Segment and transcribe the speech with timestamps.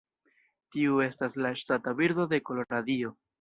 [0.75, 3.15] Tiu estas la ŝtata birdo de Koloradio.